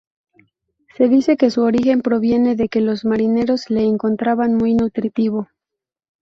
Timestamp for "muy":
4.55-4.73